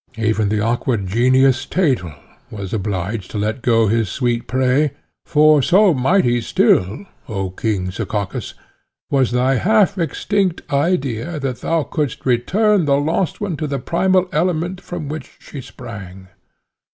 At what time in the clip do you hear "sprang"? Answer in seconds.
15.61-16.29